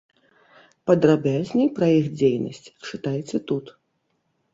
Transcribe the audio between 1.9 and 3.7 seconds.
іх дзейнасць чытайце тут.